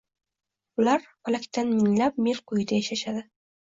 [0.85, 3.29] Ular Falakdan minglab mil quyida yashashadi